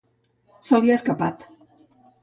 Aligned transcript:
Se 0.69 0.81
li 0.81 0.95
ha 0.95 0.97
escapat. 1.03 1.49